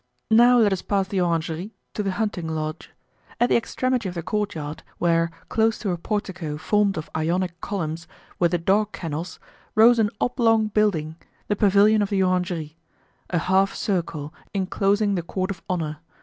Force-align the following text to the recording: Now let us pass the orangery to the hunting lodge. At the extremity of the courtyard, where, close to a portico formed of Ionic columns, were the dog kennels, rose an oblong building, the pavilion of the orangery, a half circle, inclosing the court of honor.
Now 0.31 0.57
let 0.57 0.73
us 0.73 0.81
pass 0.81 1.07
the 1.07 1.21
orangery 1.21 1.75
to 1.93 2.01
the 2.01 2.13
hunting 2.13 2.47
lodge. 2.47 2.89
At 3.39 3.49
the 3.49 3.55
extremity 3.55 4.09
of 4.09 4.15
the 4.15 4.23
courtyard, 4.23 4.81
where, 4.97 5.29
close 5.47 5.77
to 5.77 5.91
a 5.91 5.97
portico 5.99 6.57
formed 6.57 6.97
of 6.97 7.07
Ionic 7.15 7.61
columns, 7.61 8.07
were 8.39 8.47
the 8.47 8.57
dog 8.57 8.93
kennels, 8.93 9.39
rose 9.75 9.99
an 9.99 10.09
oblong 10.19 10.69
building, 10.69 11.17
the 11.49 11.55
pavilion 11.55 12.01
of 12.01 12.09
the 12.09 12.23
orangery, 12.23 12.77
a 13.29 13.37
half 13.37 13.75
circle, 13.75 14.33
inclosing 14.55 15.13
the 15.13 15.21
court 15.21 15.51
of 15.51 15.61
honor. 15.69 15.99